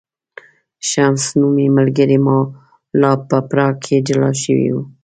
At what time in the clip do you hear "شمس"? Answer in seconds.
0.89-1.23